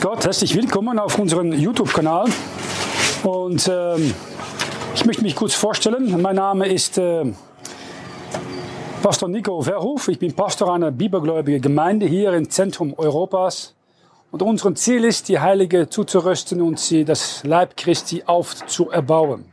Gott, 0.00 0.24
herzlich 0.24 0.54
willkommen 0.54 0.98
auf 0.98 1.18
unserem 1.18 1.52
YouTube-Kanal. 1.52 2.26
Und 3.22 3.68
ähm, 3.70 4.14
ich 4.94 5.04
möchte 5.04 5.22
mich 5.22 5.36
kurz 5.36 5.54
vorstellen. 5.54 6.20
Mein 6.22 6.36
Name 6.36 6.66
ist 6.68 6.96
äh, 6.96 7.24
Pastor 9.02 9.28
Nico 9.28 9.60
Verhoef. 9.60 10.08
Ich 10.08 10.18
bin 10.18 10.32
Pastor 10.32 10.72
einer 10.72 10.90
bibelgläubigen 10.90 11.60
Gemeinde 11.60 12.06
hier 12.06 12.32
im 12.32 12.48
Zentrum 12.48 12.94
Europas. 12.96 13.74
Und 14.30 14.42
unser 14.42 14.74
Ziel 14.74 15.04
ist, 15.04 15.28
die 15.28 15.38
Heilige 15.38 15.88
zuzurüsten 15.88 16.62
und 16.62 16.78
sie 16.78 17.04
das 17.04 17.44
Leib 17.44 17.76
Christi 17.76 18.22
aufzuerbauen. 18.24 19.44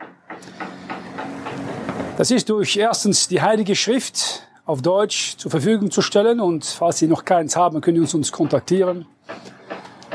Das 2.18 2.32
ist 2.32 2.50
durch 2.50 2.78
erstens 2.78 3.28
die 3.28 3.42
Heilige 3.42 3.76
Schrift 3.76 4.44
auf 4.66 4.82
Deutsch 4.82 5.36
zur 5.38 5.52
Verfügung 5.52 5.92
zu 5.92 6.02
stellen 6.02 6.40
und 6.40 6.66
falls 6.66 7.00
Sie 7.00 7.08
noch 7.08 7.26
keins 7.26 7.56
haben, 7.56 7.82
können 7.82 8.06
Sie 8.06 8.16
uns 8.16 8.32
kontaktieren. 8.32 9.06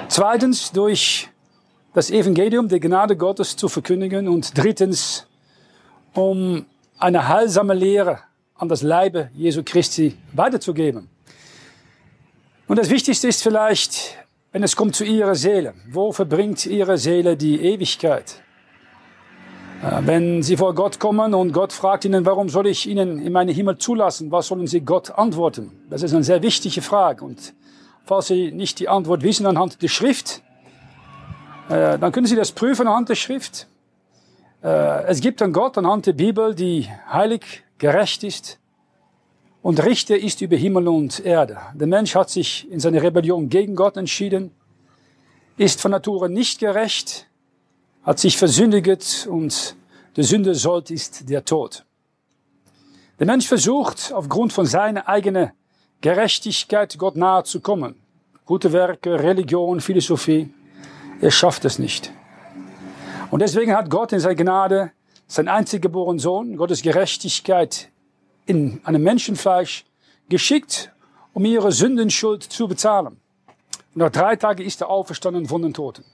Zweitens 0.09 0.73
durch 0.73 1.29
das 1.95 2.11
Evangelium 2.11 2.69
der 2.69 2.81
Gnade 2.81 3.17
Gottes 3.17 3.57
zu 3.57 3.69
verkündigen 3.69 4.29
und 4.29 4.57
drittens 4.57 5.27
um 6.15 6.67
eine 6.99 7.29
heilsame 7.29 7.75
Lehre 7.75 8.21
an 8.55 8.69
das 8.69 8.83
Leibe 8.83 9.31
Jesu 9.35 9.63
Christi 9.65 10.17
weiterzugeben. 10.33 11.09
Und 12.69 12.79
das 12.79 12.91
Wichtigste 12.91 13.29
ist 13.29 13.43
vielleicht, 13.43 14.17
wenn 14.53 14.63
es 14.63 14.77
kommt 14.77 14.97
zu 14.97 15.05
Ihrer 15.05 15.35
Seele. 15.35 15.75
Wo 15.91 16.13
verbringt 16.13 16.67
Ihre 16.67 16.99
Seele 16.99 17.37
die 17.37 17.61
Ewigkeit? 17.61 18.43
Äh, 19.83 20.01
wenn 20.07 20.43
Sie 20.43 20.57
vor 20.57 20.75
Gott 20.75 20.99
kommen 20.99 21.35
und 21.35 21.53
Gott 21.53 21.73
fragt 21.73 22.05
Ihnen, 22.05 22.25
warum 22.25 22.49
soll 22.49 22.67
ich 22.67 22.87
Ihnen 22.89 23.21
in 23.21 23.33
meinen 23.33 23.55
Himmel 23.55 23.79
zulassen, 23.79 24.31
was 24.31 24.49
sollen 24.49 24.67
Sie 24.67 24.81
Gott 24.81 25.11
antworten? 25.11 25.73
Das 25.91 26.03
ist 26.03 26.15
eine 26.15 26.25
sehr 26.25 26.43
wichtige 26.43 26.83
Frage. 26.83 27.25
Und 27.25 27.55
Falls 28.07 28.29
Sie 28.29 28.53
nicht 28.53 28.79
die 28.79 28.89
Antwort 28.89 29.25
wissen 29.25 29.47
anhand 29.47 29.83
der 29.83 29.89
Schrift, 29.89 30.41
äh, 31.69 31.99
dann 31.99 32.13
können 32.13 32.29
Sie 32.29 32.37
das 32.37 32.53
prüfen 32.53 32.87
anhand 32.87 33.09
der 33.09 33.17
Schrift. 33.17 33.67
Äh, 34.63 35.07
es 35.07 35.21
gibt 35.21 35.43
einen 35.43 35.53
Gott 35.53 35.77
anhand 35.77 36.07
der 36.07 36.13
Bibel, 36.13 36.55
die 36.55 36.89
heilig, 37.11 37.65
gerecht 37.79 38.23
ist 38.23 38.61
und 39.61 39.85
Richter 39.85 40.17
ist 40.17 40.41
über 40.41 40.55
Himmel 40.55 40.87
und 40.87 41.19
Erde. 41.19 41.59
Der 41.75 41.89
Mensch 41.89 42.15
hat 42.15 42.31
sich 42.31 42.71
in 42.71 42.79
seiner 42.79 43.03
Rebellion 43.03 43.49
gegen 43.49 43.75
Gott 43.75 43.97
entschieden, 43.97 44.53
ist 45.57 45.81
von 45.81 45.91
Natur 45.91 46.29
nicht 46.29 46.61
gerecht, 46.61 47.27
hat 48.05 48.21
sich 48.21 48.37
versündigt 48.37 49.27
und 49.29 49.75
der 50.15 50.23
Sünde 50.23 50.55
sollt 50.55 50.93
ist 50.93 51.29
der 51.29 51.45
Tod. 51.45 51.85
Der 53.19 53.27
Mensch 53.27 53.49
versucht 53.49 54.13
aufgrund 54.13 54.53
von 54.53 54.65
seiner 54.65 55.09
eigenen 55.09 55.51
Gerechtigkeit 56.01 56.99
Gott 56.99 57.17
nahe 57.17 57.45
zu 57.45 57.61
kommen. 57.61 57.97
Gute 58.45 58.73
Werke, 58.73 59.19
Religion, 59.23 59.81
Philosophie. 59.81 60.53
Er 61.21 61.31
schafft 61.31 61.65
es 61.65 61.79
nicht. 61.79 62.13
Und 63.31 63.41
deswegen 63.41 63.75
hat 63.75 63.91
Gott 63.91 64.13
in 64.13 64.21
seiner 64.21 64.35
Gnade 64.35 64.93
sein 65.27 65.49
einzig 65.49 65.83
geborenen 65.83 66.19
Sohn, 66.19 66.57
Gottes 66.57 66.83
Gerechtigkeit 66.83 67.91
in 68.45 68.81
einem 68.85 69.03
Menschenfleisch 69.03 69.85
geschickt, 70.29 70.93
um 71.33 71.45
ihre 71.45 71.73
Sündenschuld 71.73 72.43
zu 72.43 72.69
bezahlen. 72.69 73.17
Und 73.95 73.97
nach 73.97 74.11
drei 74.11 74.37
Tagen 74.37 74.63
ist 74.63 74.83
er 74.83 74.91
auferstanden 74.91 75.47
von 75.47 75.63
den 75.63 75.75
Toten. 75.75 76.05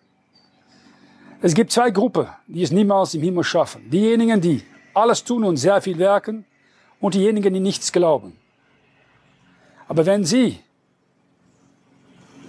Es 1.42 1.54
gibt 1.54 1.72
zwei 1.72 1.90
Gruppen, 1.90 2.28
die 2.46 2.62
es 2.62 2.70
niemals 2.70 3.14
im 3.14 3.22
Himmel 3.22 3.42
schaffen. 3.42 3.90
Diejenigen, 3.90 4.40
die 4.40 4.62
alles 4.94 5.24
tun 5.24 5.42
und 5.42 5.56
sehr 5.56 5.82
viel 5.82 5.98
werken 5.98 6.44
und 7.00 7.14
diejenigen, 7.14 7.52
die 7.52 7.60
nichts 7.60 7.90
glauben. 7.90 8.38
Aber 9.92 10.06
wenn 10.06 10.24
Sie 10.24 10.58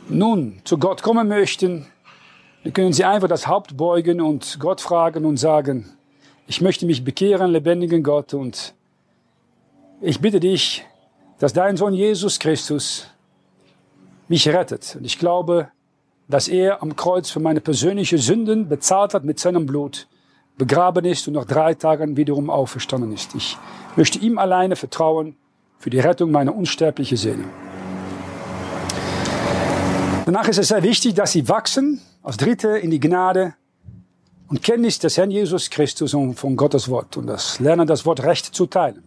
nun 0.07 0.61
zu 0.63 0.77
Gott 0.77 1.03
kommen 1.03 1.27
möchten, 1.27 1.85
dann 2.63 2.71
können 2.71 2.93
Sie 2.93 3.03
einfach 3.03 3.27
das 3.27 3.47
Haupt 3.47 3.75
beugen 3.75 4.21
und 4.21 4.61
Gott 4.61 4.79
fragen 4.79 5.25
und 5.25 5.35
sagen, 5.35 5.89
ich 6.47 6.61
möchte 6.61 6.85
mich 6.85 7.03
bekehren, 7.03 7.51
lebendigen 7.51 8.01
Gott, 8.01 8.33
und 8.33 8.73
ich 9.99 10.21
bitte 10.21 10.39
dich, 10.39 10.85
dass 11.37 11.51
dein 11.51 11.75
Sohn 11.75 11.93
Jesus 11.93 12.39
Christus 12.39 13.07
mich 14.29 14.47
rettet. 14.47 14.95
Und 14.95 15.03
ich 15.03 15.19
glaube, 15.19 15.67
dass 16.29 16.47
er 16.47 16.81
am 16.81 16.95
Kreuz 16.95 17.29
für 17.29 17.41
meine 17.41 17.59
persönlichen 17.59 18.19
Sünden 18.19 18.69
bezahlt 18.69 19.13
hat 19.13 19.25
mit 19.25 19.37
seinem 19.37 19.65
Blut, 19.65 20.07
begraben 20.57 21.03
ist 21.03 21.27
und 21.27 21.33
nach 21.33 21.43
drei 21.43 21.73
Tagen 21.73 22.15
wiederum 22.15 22.49
auferstanden 22.49 23.11
ist. 23.11 23.35
Ich 23.35 23.57
möchte 23.97 24.17
ihm 24.19 24.37
alleine 24.37 24.77
vertrauen 24.77 25.35
für 25.77 25.89
die 25.89 25.99
Rettung 25.99 26.31
meiner 26.31 26.55
unsterblichen 26.55 27.17
Seele. 27.17 27.45
Danach 30.25 30.47
ist 30.47 30.57
es 30.57 30.69
sehr 30.69 30.83
wichtig, 30.83 31.15
dass 31.15 31.33
sie 31.33 31.49
wachsen, 31.49 31.99
als 32.21 32.37
Dritte 32.37 32.77
in 32.77 32.91
die 32.91 32.99
Gnade 32.99 33.55
und 34.47 34.63
Kenntnis 34.63 34.99
des 34.99 35.17
Herrn 35.17 35.31
Jesus 35.31 35.69
Christus 35.69 36.13
und 36.13 36.35
von 36.35 36.55
Gottes 36.55 36.87
Wort 36.87 37.17
und 37.17 37.27
das 37.27 37.59
Lernen, 37.59 37.87
das 37.87 38.05
Wort 38.05 38.23
recht 38.23 38.45
zu 38.45 38.65
teilen. 38.65 39.03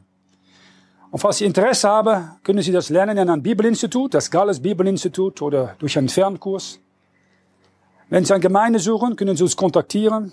Und 1.10 1.21
falls 1.21 1.38
Sie 1.38 1.47
Interesse 1.47 1.88
haben, 1.88 2.32
können 2.43 2.60
Sie 2.62 2.72
das 2.72 2.91
lernen 2.91 3.16
in 3.16 3.31
einem 3.31 3.43
Bibelinstitut, 3.43 4.12
das 4.12 4.31
Galles 4.31 4.60
Bibelinstitut 4.60 5.41
oder 5.41 5.75
durch 5.78 5.97
einen 5.97 6.09
Fernkurs. 6.09 6.81
Wenn 8.10 8.25
Sie 8.25 8.34
eine 8.34 8.43
Gemeinde 8.43 8.78
suchen, 8.78 9.16
können 9.16 9.37
Sie 9.37 9.43
uns 9.43 9.56
kontaktieren. 9.56 10.33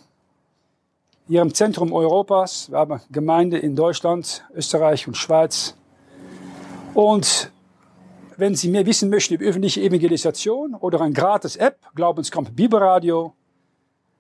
Hier 1.28 1.42
im 1.42 1.54
Zentrum 1.54 1.94
Europas. 1.94 2.70
Wir 2.70 2.80
haben 2.80 3.00
Gemeinde 3.10 3.58
in 3.60 3.76
Deutschland, 3.78 4.44
Österreich 4.54 5.08
und 5.08 5.16
Schweiz. 5.16 5.76
Und 6.94 7.52
wenn 8.38 8.56
Sie 8.56 8.70
mehr 8.70 8.86
wissen 8.86 9.10
möchten 9.10 9.34
über 9.36 9.46
öffentliche 9.46 9.82
Evangelisation 9.82 10.76
oder 10.76 11.02
ein 11.02 11.14
gratis 11.14 11.56
App, 11.56 11.80
Glaubenskampf 11.96 12.52
Bibelradio, 12.52 13.34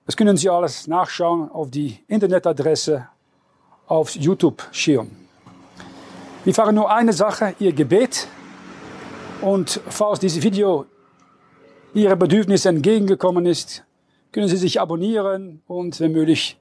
das 0.05 0.17
können 0.17 0.37
Sie 0.37 0.49
alles 0.49 0.87
nachschauen 0.87 1.49
auf 1.51 1.69
die 1.69 1.99
Internetadresse 2.07 3.07
auf 3.87 4.15
YouTube-Schirm. 4.15 5.11
Wir 6.43 6.53
fahren 6.53 6.75
nur 6.75 6.91
eine 6.91 7.13
Sache, 7.13 7.55
Ihr 7.59 7.73
Gebet. 7.73 8.27
Und 9.41 9.79
falls 9.87 10.19
dieses 10.19 10.41
Video 10.41 10.85
Ihre 11.93 12.17
Bedürfnisse 12.17 12.69
entgegengekommen 12.69 13.45
ist, 13.45 13.83
können 14.31 14.47
Sie 14.47 14.57
sich 14.57 14.81
abonnieren 14.81 15.61
und, 15.67 15.99
wenn 15.99 16.11
möglich, 16.11 16.59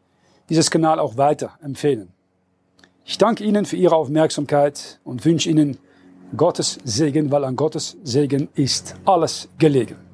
dieses 0.51 0.71
Kanal 0.71 0.99
auch 0.99 1.17
weiterempfehlen. 1.17 2.13
Ich 3.05 3.19
danke 3.19 3.45
Ihnen 3.45 3.65
für 3.65 3.77
Ihre 3.77 3.97
Aufmerksamkeit 3.97 5.01
und 5.05 5.25
wünsche 5.25 5.49
Ihnen 5.49 5.79
Gottes 6.37 6.79
Segen, 6.85 7.31
weil 7.31 7.45
an 7.45 7.57
Gottes 7.57 7.97
Segen 8.03 8.49
ist 8.55 8.95
alles 9.05 9.49
gelegen. 9.59 10.12